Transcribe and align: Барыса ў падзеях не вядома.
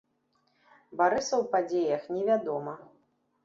Барыса 1.03 1.35
ў 1.41 1.53
падзеях 1.53 2.11
не 2.17 2.23
вядома. 2.33 2.79